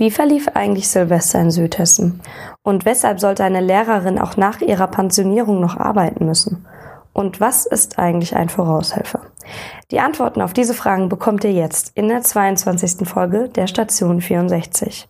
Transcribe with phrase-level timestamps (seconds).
[0.00, 2.22] Wie verlief eigentlich Silvester in Südhessen?
[2.62, 6.64] Und weshalb sollte eine Lehrerin auch nach ihrer Pensionierung noch arbeiten müssen?
[7.12, 9.20] Und was ist eigentlich ein Voraushelfer?
[9.90, 13.06] Die Antworten auf diese Fragen bekommt ihr jetzt in der 22.
[13.06, 15.06] Folge der Station 64.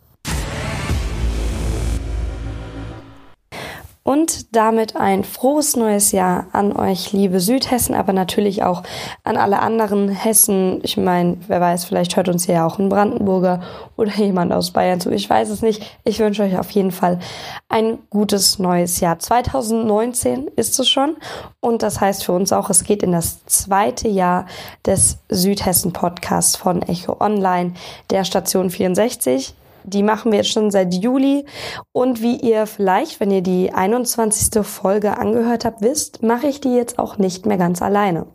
[4.11, 8.83] Und damit ein frohes neues Jahr an euch, liebe Südhessen, aber natürlich auch
[9.23, 10.81] an alle anderen Hessen.
[10.83, 13.61] Ich meine, wer weiß, vielleicht hört uns ja auch ein Brandenburger
[13.97, 15.13] oder jemand aus Bayern zu.
[15.13, 15.85] Ich weiß es nicht.
[16.03, 17.21] Ich wünsche euch auf jeden Fall
[17.69, 19.21] ein gutes neues Jahr.
[19.21, 21.15] 2019 ist es schon
[21.61, 24.47] und das heißt für uns auch, es geht in das zweite Jahr
[24.85, 27.75] des Südhessen Podcasts von Echo Online,
[28.11, 29.55] der Station 64.
[29.91, 31.45] Die machen wir jetzt schon seit Juli.
[31.93, 34.65] Und wie ihr vielleicht, wenn ihr die 21.
[34.65, 38.27] Folge angehört habt, wisst, mache ich die jetzt auch nicht mehr ganz alleine.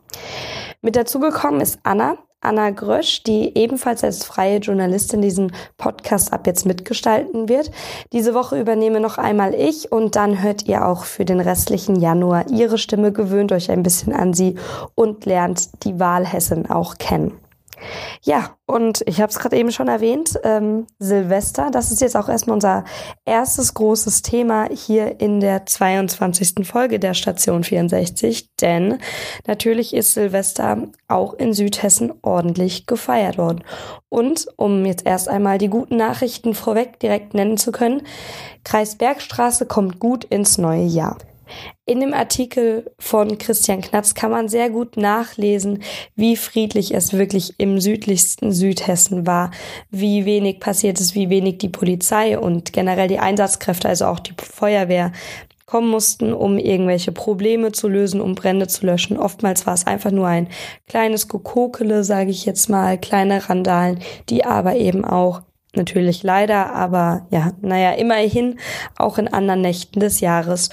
[0.82, 2.18] Mit dazugekommen ist Anna.
[2.42, 7.72] Anna Grösch, die ebenfalls als freie Journalistin diesen Podcast ab jetzt mitgestalten wird.
[8.14, 12.46] Diese Woche übernehme noch einmal ich und dann hört ihr auch für den restlichen Januar
[12.52, 14.56] ihre Stimme, gewöhnt euch ein bisschen an sie
[14.94, 17.34] und lernt die Wahlhessin auch kennen.
[18.22, 22.30] Ja, und ich habe es gerade eben schon erwähnt, ähm, Silvester, das ist jetzt auch
[22.30, 22.84] erstmal unser
[23.26, 26.66] erstes großes Thema hier in der 22.
[26.66, 29.00] Folge der Station 64, denn
[29.46, 33.64] natürlich ist Silvester auch in Südhessen ordentlich gefeiert worden.
[34.10, 38.02] Und um jetzt erst einmal die guten Nachrichten vorweg direkt nennen zu können,
[38.64, 41.18] Kreis Bergstraße kommt gut ins neue Jahr.
[41.86, 45.84] In dem Artikel von Christian Knatz kann man sehr gut nachlesen,
[46.16, 49.52] wie friedlich es wirklich im südlichsten Südhessen war,
[49.90, 54.34] wie wenig passiert ist, wie wenig die Polizei und generell die Einsatzkräfte, also auch die
[54.42, 55.12] Feuerwehr,
[55.66, 59.18] kommen mussten, um irgendwelche Probleme zu lösen, um Brände zu löschen.
[59.18, 60.48] Oftmals war es einfach nur ein
[60.88, 65.42] kleines Gekokele, sage ich jetzt mal, kleine Randalen, die aber eben auch
[65.78, 68.60] natürlich leider, aber ja, naja, immerhin
[68.98, 70.70] auch in anderen Nächten des Jahres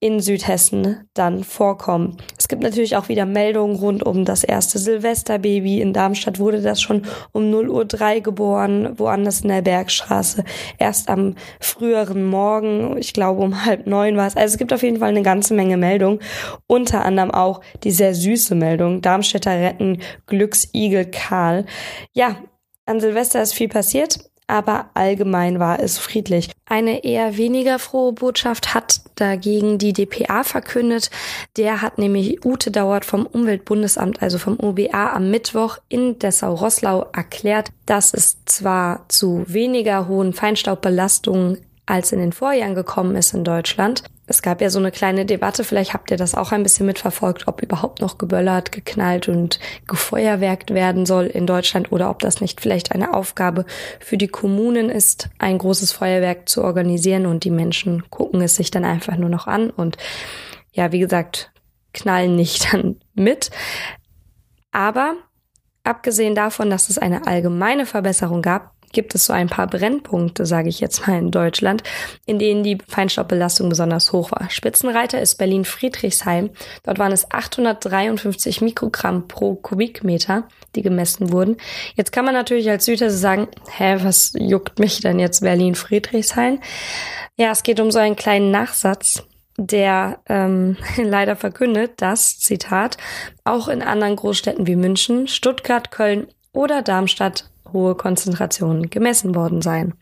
[0.00, 2.18] in Südhessen dann vorkommen.
[2.38, 5.80] Es gibt natürlich auch wieder Meldungen rund um das erste Silvesterbaby.
[5.80, 10.44] In Darmstadt wurde das schon um 0 Uhr 3 geboren, woanders in der Bergstraße.
[10.78, 14.36] Erst am früheren Morgen, ich glaube um halb neun war es.
[14.36, 16.20] Also es gibt auf jeden Fall eine ganze Menge Meldungen.
[16.68, 19.02] Unter anderem auch die sehr süße Meldung.
[19.02, 21.66] Darmstädter retten Glücksigel Karl.
[22.12, 22.36] Ja,
[22.86, 26.50] an Silvester ist viel passiert aber allgemein war es friedlich.
[26.66, 31.10] Eine eher weniger frohe Botschaft hat dagegen die DPA verkündet.
[31.56, 37.70] Der hat nämlich Ute Dauert vom Umweltbundesamt, also vom OBA, am Mittwoch in Dessau-Rosslau erklärt,
[37.86, 44.02] dass es zwar zu weniger hohen Feinstaubbelastungen als in den Vorjahren gekommen ist in Deutschland,
[44.28, 47.48] es gab ja so eine kleine Debatte, vielleicht habt ihr das auch ein bisschen mitverfolgt,
[47.48, 52.60] ob überhaupt noch geböllert, geknallt und gefeuerwerkt werden soll in Deutschland oder ob das nicht
[52.60, 53.64] vielleicht eine Aufgabe
[54.00, 58.70] für die Kommunen ist, ein großes Feuerwerk zu organisieren und die Menschen gucken es sich
[58.70, 59.96] dann einfach nur noch an und
[60.72, 61.50] ja, wie gesagt,
[61.94, 63.50] knallen nicht dann mit.
[64.72, 65.16] Aber
[65.84, 70.68] abgesehen davon, dass es eine allgemeine Verbesserung gab, gibt es so ein paar Brennpunkte, sage
[70.68, 71.82] ich jetzt mal in Deutschland,
[72.26, 74.50] in denen die Feinstaubbelastung besonders hoch war.
[74.50, 76.50] Spitzenreiter ist Berlin-Friedrichshain.
[76.84, 81.56] Dort waren es 853 Mikrogramm pro Kubikmeter, die gemessen wurden.
[81.94, 86.60] Jetzt kann man natürlich als Süder sagen, hä, was juckt mich denn jetzt Berlin-Friedrichshain?
[87.36, 89.22] Ja, es geht um so einen kleinen Nachsatz
[89.58, 92.96] der ähm, leider verkündet, dass, Zitat,
[93.44, 99.94] auch in anderen Großstädten wie München, Stuttgart, Köln oder Darmstadt hohe Konzentrationen gemessen worden seien.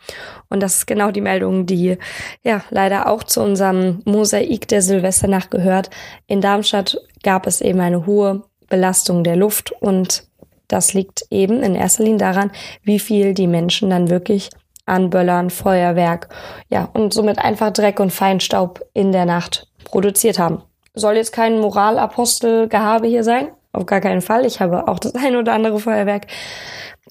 [0.49, 1.99] Und das ist genau die Meldung, die
[2.43, 5.91] ja leider auch zu unserem Mosaik der Silvesternacht gehört.
[6.27, 10.25] In Darmstadt gab es eben eine hohe Belastung der Luft und
[10.69, 12.51] das liegt eben in erster Linie daran,
[12.83, 14.51] wie viel die Menschen dann wirklich
[14.85, 16.29] an Böllern, Feuerwerk,
[16.69, 20.63] ja, und somit einfach Dreck und Feinstaub in der Nacht produziert haben.
[20.95, 23.49] Soll jetzt kein Moralapostel-Gehabe hier sein?
[23.73, 24.47] Auf gar keinen Fall.
[24.47, 26.27] Ich habe auch das ein oder andere Feuerwerk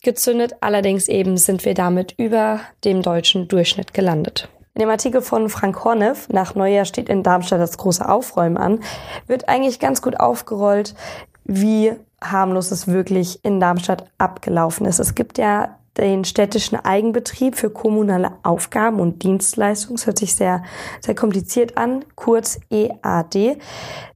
[0.05, 4.47] gezündet, allerdings eben sind wir damit über dem deutschen Durchschnitt gelandet.
[4.73, 8.79] In dem Artikel von Frank Horneff, nach Neujahr steht in Darmstadt das große Aufräumen an,
[9.27, 10.95] wird eigentlich ganz gut aufgerollt,
[11.43, 14.99] wie harmlos es wirklich in Darmstadt abgelaufen ist.
[14.99, 19.97] Es gibt ja den städtischen Eigenbetrieb für kommunale Aufgaben und Dienstleistungen.
[19.97, 20.63] Das hört sich sehr,
[21.01, 23.57] sehr kompliziert an, kurz EAD.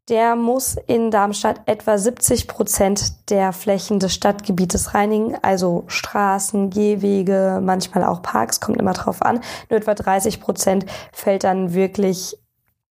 [0.10, 7.62] Der muss in Darmstadt etwa 70 Prozent der Flächen des Stadtgebietes reinigen, also Straßen, Gehwege,
[7.64, 9.40] manchmal auch Parks, kommt immer drauf an.
[9.70, 12.38] Nur etwa 30 Prozent fällt dann wirklich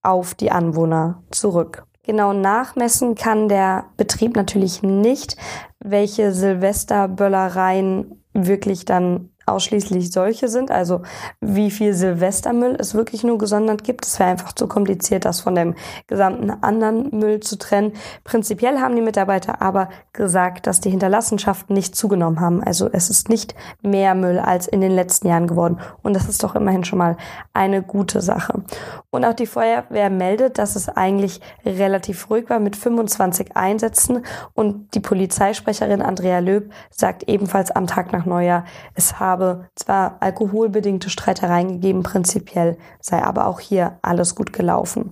[0.03, 1.85] auf die Anwohner zurück.
[2.05, 5.37] Genau nachmessen kann der Betrieb natürlich nicht,
[5.81, 11.03] welche Silvesterböllereien wirklich dann ausschließlich solche sind, also
[11.41, 14.07] wie viel Silvestermüll es wirklich nur gesondert gibt.
[14.07, 15.75] Es wäre einfach zu kompliziert, das von dem
[16.07, 17.93] gesamten anderen Müll zu trennen.
[18.25, 22.63] Prinzipiell haben die Mitarbeiter aber gesagt, dass die Hinterlassenschaften nicht zugenommen haben.
[22.63, 25.79] Also es ist nicht mehr Müll als in den letzten Jahren geworden.
[26.03, 27.17] Und das ist doch immerhin schon mal
[27.53, 28.63] eine gute Sache.
[29.11, 34.25] Und auch die Feuerwehr meldet, dass es eigentlich relativ ruhig war mit 25 Einsätzen.
[34.55, 38.65] Und die Polizeisprecherin Andrea Löb sagt ebenfalls am Tag nach Neujahr,
[38.95, 45.11] es habe zwar alkoholbedingte Streitereien gegeben, prinzipiell sei aber auch hier alles gut gelaufen.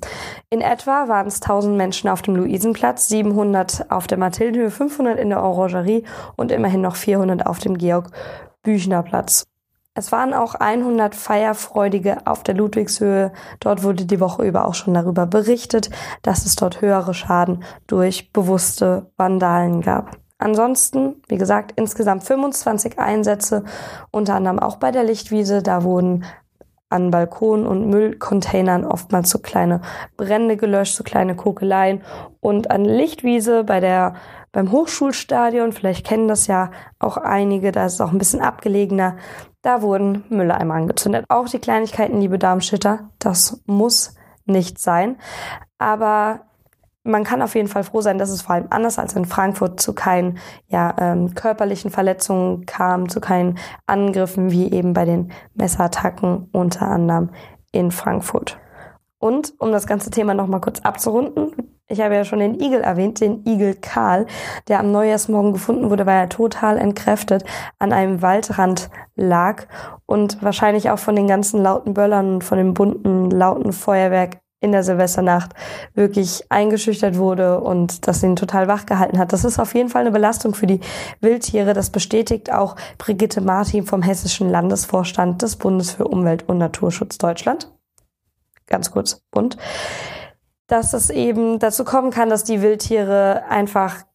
[0.50, 5.30] In etwa waren es 1000 Menschen auf dem Luisenplatz, 700 auf der Mathildenhöhe, 500 in
[5.30, 6.04] der Orangerie
[6.36, 9.44] und immerhin noch 400 auf dem Georg-Büchner-Platz.
[9.94, 13.32] Es waren auch 100 Feierfreudige auf der Ludwigshöhe.
[13.60, 15.88] Dort wurde die Woche über auch schon darüber berichtet,
[16.20, 20.18] dass es dort höhere Schaden durch bewusste Vandalen gab.
[20.38, 23.64] Ansonsten, wie gesagt, insgesamt 25 Einsätze,
[24.10, 25.62] unter anderem auch bei der Lichtwiese.
[25.62, 26.24] Da wurden
[26.88, 29.80] an Balkonen und Müllcontainern oftmals so kleine
[30.16, 32.02] Brände gelöscht, so kleine Kokeleien.
[32.40, 34.14] Und an Lichtwiese bei der,
[34.52, 39.16] beim Hochschulstadion, vielleicht kennen das ja auch einige, da ist es auch ein bisschen abgelegener,
[39.62, 41.24] da wurden Mülleimer angezündet.
[41.28, 45.16] Auch die Kleinigkeiten, liebe Darmschitter, das muss nicht sein.
[45.78, 46.45] Aber
[47.06, 49.80] man kann auf jeden Fall froh sein, dass es vor allem anders als in Frankfurt
[49.80, 50.38] zu keinen
[50.68, 57.30] ja, ähm, körperlichen Verletzungen kam, zu keinen Angriffen wie eben bei den Messerattacken unter anderem
[57.72, 58.58] in Frankfurt.
[59.18, 61.52] Und um das ganze Thema nochmal kurz abzurunden,
[61.88, 64.26] ich habe ja schon den Igel erwähnt, den Igel Karl,
[64.66, 67.44] der am Neujahrsmorgen gefunden wurde, weil er total entkräftet
[67.78, 69.66] an einem Waldrand lag
[70.04, 74.72] und wahrscheinlich auch von den ganzen lauten Böllern und von dem bunten, lauten Feuerwerk in
[74.72, 75.52] der Silvesternacht
[75.94, 79.32] wirklich eingeschüchtert wurde und das ihn total wach gehalten hat.
[79.32, 80.80] Das ist auf jeden Fall eine Belastung für die
[81.20, 81.74] Wildtiere.
[81.74, 87.70] Das bestätigt auch Brigitte Martin vom Hessischen Landesvorstand des Bundes für Umwelt und Naturschutz Deutschland.
[88.66, 89.20] Ganz kurz.
[89.34, 89.58] Und
[90.66, 94.05] dass es eben dazu kommen kann, dass die Wildtiere einfach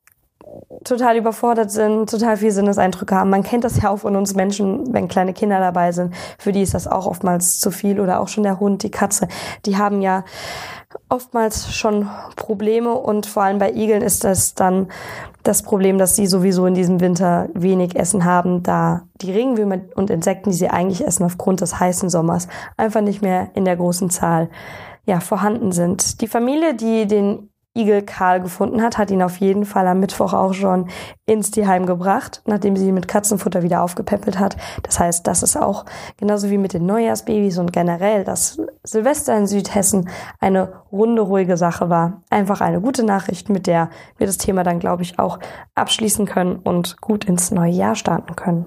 [0.84, 3.30] total überfordert sind, total viel Sinneseindrücke haben.
[3.30, 6.14] Man kennt das ja auch von uns Menschen, wenn kleine Kinder dabei sind.
[6.38, 9.28] Für die ist das auch oftmals zu viel oder auch schon der Hund, die Katze.
[9.66, 10.24] Die haben ja
[11.10, 14.88] oftmals schon Probleme und vor allem bei Igeln ist das dann
[15.44, 20.10] das Problem, dass sie sowieso in diesem Winter wenig Essen haben, da die Regenwürmer und
[20.10, 22.48] Insekten, die sie eigentlich essen aufgrund des heißen Sommers,
[22.78, 24.50] einfach nicht mehr in der großen Zahl
[25.06, 26.22] ja, vorhanden sind.
[26.22, 30.34] Die Familie, die den Igel Karl gefunden hat, hat ihn auf jeden Fall am Mittwoch
[30.34, 30.90] auch schon
[31.26, 34.58] ins Tierheim gebracht, nachdem sie ihn mit Katzenfutter wieder aufgepäppelt hat.
[34.84, 35.86] Das heißt, das ist auch
[36.18, 40.10] genauso wie mit den Neujahrsbabys und generell, dass Silvester in Südhessen
[40.40, 42.24] eine runde, ruhige Sache war.
[42.30, 45.40] Einfach eine gute Nachricht, mit der wir das Thema dann, glaube ich, auch
[45.74, 48.66] abschließen können und gut ins neue Jahr starten können.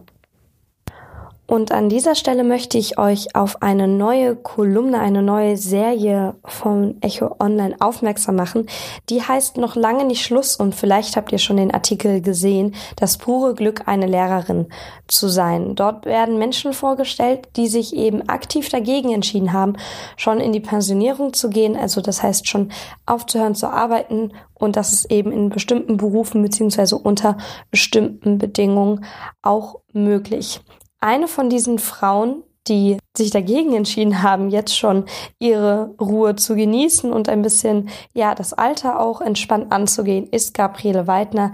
[1.46, 6.96] Und an dieser Stelle möchte ich euch auf eine neue Kolumne, eine neue Serie von
[7.02, 8.67] Echo Online aufmerksam machen.
[9.11, 13.19] Die heißt noch lange nicht Schluss und vielleicht habt ihr schon den Artikel gesehen, das
[13.19, 14.69] pure Glück, eine Lehrerin
[15.06, 15.75] zu sein.
[15.75, 19.75] Dort werden Menschen vorgestellt, die sich eben aktiv dagegen entschieden haben,
[20.17, 22.73] schon in die Pensionierung zu gehen, also das heißt schon
[23.04, 27.37] aufzuhören zu arbeiten und das ist eben in bestimmten Berufen beziehungsweise unter
[27.71, 29.04] bestimmten Bedingungen
[29.42, 30.62] auch möglich
[31.04, 35.04] eine von diesen Frauen, die sich dagegen entschieden haben, jetzt schon
[35.38, 41.06] ihre Ruhe zu genießen und ein bisschen, ja, das Alter auch entspannt anzugehen, ist Gabriele
[41.06, 41.52] Weidner,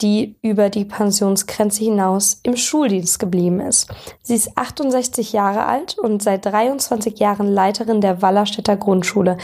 [0.00, 3.90] die über die Pensionsgrenze hinaus im Schuldienst geblieben ist.
[4.22, 9.38] Sie ist 68 Jahre alt und seit 23 Jahren Leiterin der Wallerstädter Grundschule.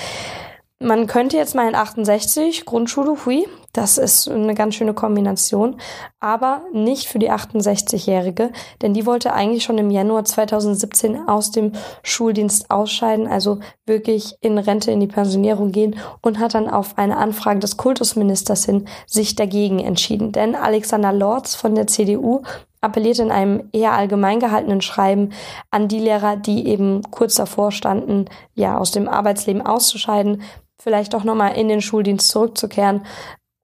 [0.81, 5.81] Man könnte jetzt mal in 68 Grundschule, hui, das ist eine ganz schöne Kombination,
[6.21, 11.73] aber nicht für die 68-Jährige, denn die wollte eigentlich schon im Januar 2017 aus dem
[12.05, 17.17] Schuldienst ausscheiden, also wirklich in Rente in die Pensionierung gehen und hat dann auf eine
[17.17, 20.31] Anfrage des Kultusministers hin sich dagegen entschieden.
[20.31, 22.43] Denn Alexander Lorz von der CDU
[22.81, 25.31] appelliert in einem eher allgemein gehaltenen Schreiben
[25.73, 30.43] an die Lehrer, die eben kurz davor standen, ja, aus dem Arbeitsleben auszuscheiden,
[30.81, 33.03] vielleicht auch nochmal in den Schuldienst zurückzukehren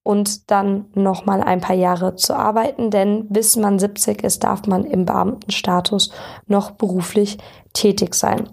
[0.05, 4.85] und dann nochmal ein paar Jahre zu arbeiten, denn bis man 70 ist, darf man
[4.85, 6.11] im Beamtenstatus
[6.47, 7.39] noch beruflich
[7.73, 8.51] tätig sein.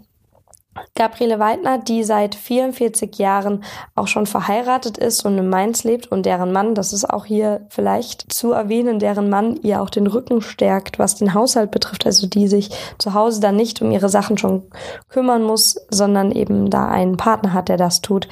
[1.02, 3.64] Gabriele Weidner, die seit 44 Jahren
[3.96, 7.66] auch schon verheiratet ist und in Mainz lebt und deren Mann, das ist auch hier
[7.70, 12.28] vielleicht zu erwähnen, deren Mann ihr auch den Rücken stärkt, was den Haushalt betrifft, also
[12.28, 14.70] die sich zu Hause dann nicht um ihre Sachen schon
[15.10, 18.28] kümmern muss, sondern eben da einen Partner hat, der das tut.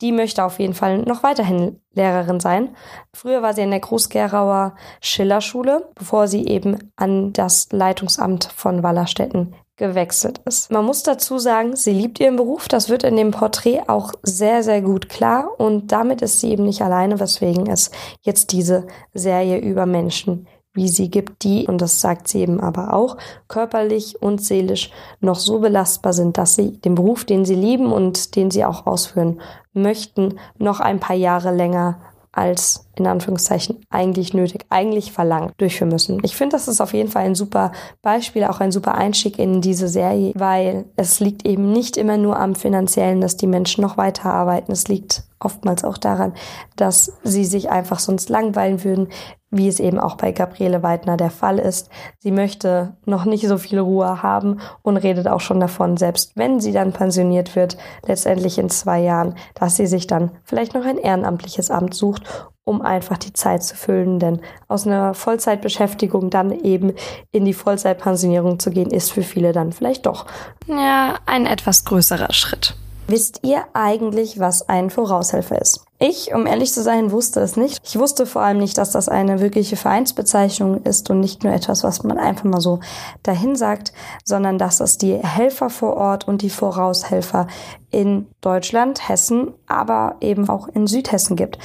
[0.00, 2.76] die möchte auf jeden Fall noch weiterhin Lehrerin sein.
[3.14, 9.56] Früher war sie in der Groß-Gerauer Schillerschule, bevor sie eben an das Leitungsamt von Wallerstetten
[9.76, 10.70] gewechselt ist.
[10.70, 12.68] Man muss dazu sagen, sie liebt ihren Beruf.
[12.68, 15.48] Das wird in dem Porträt auch sehr, sehr gut klar.
[15.58, 17.90] Und damit ist sie eben nicht alleine, weswegen es
[18.22, 22.92] jetzt diese Serie über Menschen wie sie gibt, die, und das sagt sie eben aber
[22.92, 23.16] auch,
[23.48, 28.36] körperlich und seelisch noch so belastbar sind, dass sie den Beruf, den sie lieben und
[28.36, 29.40] den sie auch ausführen
[29.72, 31.98] möchten, noch ein paar Jahre länger
[32.30, 36.20] als in Anführungszeichen eigentlich nötig, eigentlich verlangt durchführen müssen.
[36.22, 37.72] Ich finde, das ist auf jeden Fall ein super
[38.02, 42.38] Beispiel, auch ein super Einstieg in diese Serie, weil es liegt eben nicht immer nur
[42.38, 44.72] am finanziellen, dass die Menschen noch weiter arbeiten.
[44.72, 46.32] Es liegt oftmals auch daran,
[46.76, 49.08] dass sie sich einfach sonst langweilen würden,
[49.50, 51.88] wie es eben auch bei Gabriele Weidner der Fall ist.
[52.18, 56.60] Sie möchte noch nicht so viel Ruhe haben und redet auch schon davon, selbst wenn
[56.60, 57.76] sie dann pensioniert wird,
[58.06, 62.22] letztendlich in zwei Jahren, dass sie sich dann vielleicht noch ein ehrenamtliches Amt sucht,
[62.66, 64.18] um einfach die Zeit zu füllen.
[64.18, 66.92] Denn aus einer Vollzeitbeschäftigung dann eben
[67.30, 70.26] in die Vollzeitpensionierung zu gehen, ist für viele dann vielleicht doch
[70.66, 72.76] ja ein etwas größerer Schritt.
[73.08, 75.84] Wisst ihr eigentlich, was ein Voraushelfer ist?
[76.00, 77.80] Ich, um ehrlich zu sein, wusste es nicht.
[77.84, 81.84] Ich wusste vor allem nicht, dass das eine wirkliche Vereinsbezeichnung ist und nicht nur etwas,
[81.84, 82.80] was man einfach mal so
[83.22, 83.92] dahin sagt,
[84.24, 87.46] sondern dass es die Helfer vor Ort und die Voraushelfer
[87.92, 91.58] in Deutschland, Hessen, aber eben auch in Südhessen gibt.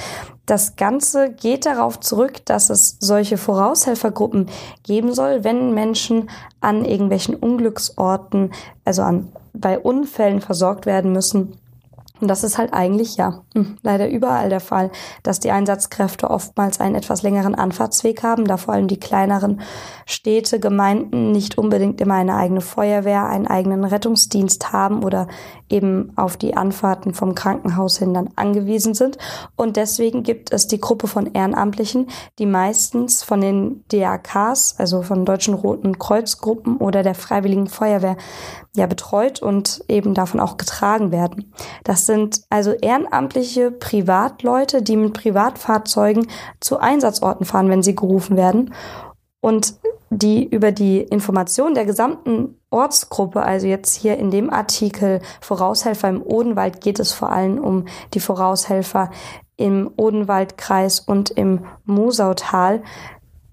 [0.46, 4.48] Das Ganze geht darauf zurück, dass es solche Voraushelfergruppen
[4.84, 6.30] geben soll, wenn Menschen
[6.60, 8.52] an irgendwelchen Unglücksorten,
[8.84, 11.58] also an bei Unfällen versorgt werden müssen.
[12.22, 14.92] Und das ist halt eigentlich ja hm, leider überall der Fall,
[15.24, 19.60] dass die Einsatzkräfte oftmals einen etwas längeren Anfahrtsweg haben, da vor allem die kleineren
[20.06, 25.26] Städte, Gemeinden nicht unbedingt immer eine eigene Feuerwehr, einen eigenen Rettungsdienst haben oder
[25.68, 29.18] eben auf die Anfahrten vom Krankenhaus hin dann angewiesen sind.
[29.56, 35.24] Und deswegen gibt es die Gruppe von Ehrenamtlichen, die meistens von den DAKs, also von
[35.24, 38.16] Deutschen Roten Kreuzgruppen oder der Freiwilligen Feuerwehr
[38.74, 41.52] ja betreut und eben davon auch getragen werden.
[41.84, 46.26] Das sind also ehrenamtliche Privatleute, die mit Privatfahrzeugen
[46.60, 48.74] zu Einsatzorten fahren, wenn sie gerufen werden.
[49.40, 49.76] Und
[50.10, 56.22] die über die Information der gesamten Ortsgruppe, also jetzt hier in dem Artikel Voraushelfer im
[56.22, 59.10] Odenwald geht es vor allem um die Voraushelfer
[59.56, 62.82] im Odenwaldkreis und im Mosautal,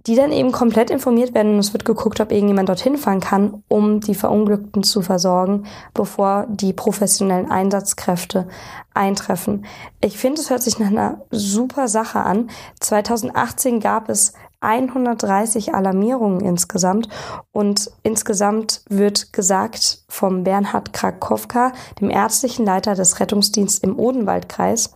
[0.10, 3.64] die dann eben komplett informiert werden und es wird geguckt, ob irgendjemand dorthin fahren kann,
[3.68, 8.48] um die Verunglückten zu versorgen, bevor die professionellen Einsatzkräfte
[8.96, 9.68] eintreffen.
[10.02, 12.50] Ich finde, es hört sich nach einer super Sache an.
[12.80, 17.08] 2018 gab es 130 Alarmierungen insgesamt
[17.52, 24.96] und insgesamt wird gesagt vom Bernhard Krakowka, dem ärztlichen Leiter des Rettungsdienstes im Odenwaldkreis,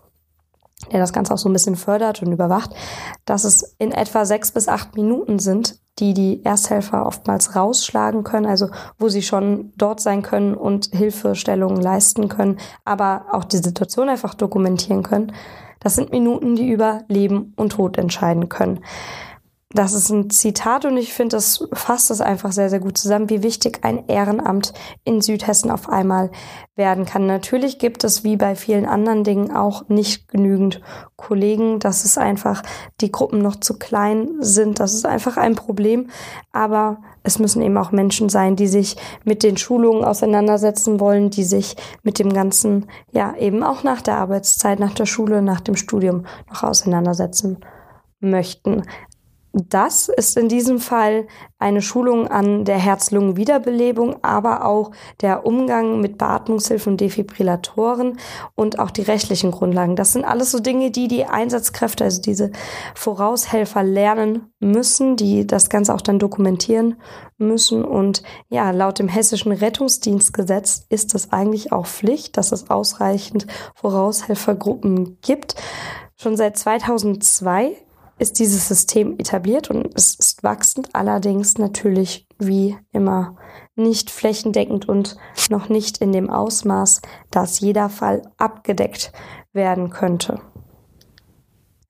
[0.91, 2.71] der das Ganze auch so ein bisschen fördert und überwacht,
[3.25, 8.45] dass es in etwa sechs bis acht Minuten sind, die die Ersthelfer oftmals rausschlagen können,
[8.45, 14.09] also wo sie schon dort sein können und Hilfestellungen leisten können, aber auch die Situation
[14.09, 15.33] einfach dokumentieren können.
[15.79, 18.79] Das sind Minuten, die über Leben und Tod entscheiden können
[19.73, 23.29] das ist ein Zitat und ich finde, das fasst es einfach sehr, sehr gut zusammen,
[23.29, 26.31] wie wichtig ein Ehrenamt in Südhessen auf einmal
[26.75, 27.25] werden kann.
[27.25, 30.81] Natürlich gibt es wie bei vielen anderen Dingen auch nicht genügend
[31.15, 32.61] Kollegen, dass es einfach
[33.01, 34.79] die Gruppen noch zu klein sind.
[34.79, 36.09] Das ist einfach ein Problem.
[36.51, 41.43] Aber es müssen eben auch Menschen sein, die sich mit den Schulungen auseinandersetzen wollen, die
[41.43, 45.75] sich mit dem Ganzen, ja, eben auch nach der Arbeitszeit, nach der Schule, nach dem
[45.75, 47.57] Studium noch auseinandersetzen
[48.19, 48.83] möchten.
[49.55, 51.27] Das ist in diesem Fall
[51.59, 54.89] eine Schulung an der Herz-Lungen-Wiederbelebung, aber auch
[55.21, 58.17] der Umgang mit Beatmungshilfen und Defibrillatoren
[58.55, 59.95] und auch die rechtlichen Grundlagen.
[59.95, 62.51] Das sind alles so Dinge, die die Einsatzkräfte, also diese
[62.95, 66.95] Voraushelfer lernen müssen, die das Ganze auch dann dokumentieren
[67.37, 67.85] müssen.
[67.85, 73.45] Und ja, laut dem hessischen Rettungsdienstgesetz ist es eigentlich auch Pflicht, dass es ausreichend
[73.75, 75.53] Voraushelfergruppen gibt.
[76.15, 77.75] Schon seit 2002
[78.19, 83.35] ist dieses System etabliert und es ist wachsend, allerdings natürlich wie immer
[83.75, 85.17] nicht flächendeckend und
[85.49, 87.01] noch nicht in dem Ausmaß,
[87.31, 89.11] dass jeder Fall abgedeckt
[89.51, 90.39] werden könnte.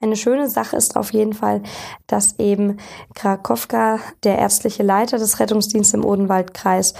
[0.03, 1.63] Eine schöne Sache ist auf jeden Fall,
[2.07, 2.75] dass eben
[3.15, 6.93] Krakowka, der ärztliche Leiter des Rettungsdienstes im Odenwaldkreis,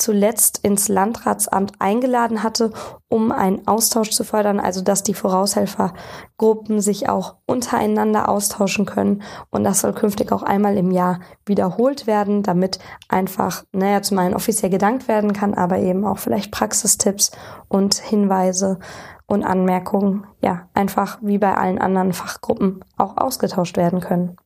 [0.00, 2.72] zuletzt ins Landratsamt eingeladen hatte,
[3.08, 9.22] um einen Austausch zu fördern, also dass die Voraushelfergruppen sich auch untereinander austauschen können.
[9.50, 12.78] Und das soll künftig auch einmal im Jahr wiederholt werden, damit
[13.08, 17.30] einfach, naja, zum einen offiziell gedankt werden kann, aber eben auch vielleicht Praxistipps
[17.68, 18.78] und Hinweise
[19.26, 24.36] und Anmerkungen, ja, einfach wie bei allen anderen Fachgruppen auch ausgetauscht werden können.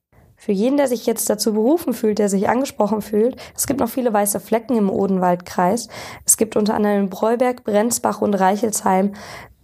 [0.44, 3.88] Für jeden, der sich jetzt dazu berufen fühlt, der sich angesprochen fühlt, es gibt noch
[3.88, 5.88] viele weiße Flecken im Odenwaldkreis.
[6.26, 9.14] Es gibt unter anderem Breuberg, Brenzbach und Reichelsheim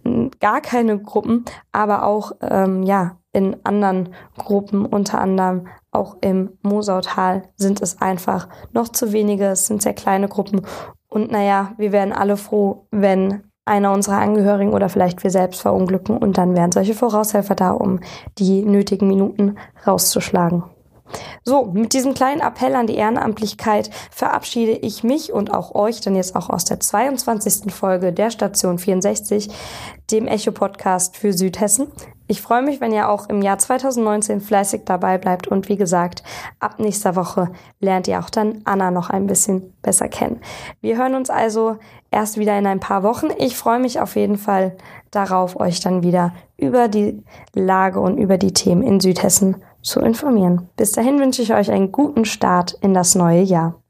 [0.03, 6.57] hm, gar keine Gruppen, aber auch ähm, ja in anderen Gruppen, unter anderem auch im
[6.63, 9.49] Mosautal, sind es einfach noch zu wenige.
[9.49, 10.65] Es sind sehr kleine Gruppen.
[11.07, 16.17] Und naja, wir wären alle froh, wenn einer unserer Angehörigen oder vielleicht wir selbst verunglücken
[16.17, 17.99] und dann wären solche Voraushelfer da, um
[18.37, 20.63] die nötigen Minuten rauszuschlagen.
[21.43, 26.15] So, mit diesem kleinen Appell an die Ehrenamtlichkeit verabschiede ich mich und auch euch dann
[26.15, 27.73] jetzt auch aus der 22.
[27.73, 29.49] Folge der Station 64,
[30.11, 31.87] dem Echo-Podcast für Südhessen.
[32.31, 36.23] Ich freue mich, wenn ihr auch im Jahr 2019 fleißig dabei bleibt und wie gesagt,
[36.61, 37.51] ab nächster Woche
[37.81, 40.39] lernt ihr auch dann Anna noch ein bisschen besser kennen.
[40.79, 41.77] Wir hören uns also
[42.09, 43.27] erst wieder in ein paar Wochen.
[43.37, 44.77] Ich freue mich auf jeden Fall
[45.11, 47.21] darauf, euch dann wieder über die
[47.53, 50.69] Lage und über die Themen in Südhessen zu informieren.
[50.75, 53.81] Bis dahin wünsche ich euch einen guten Start in das neue Jahr.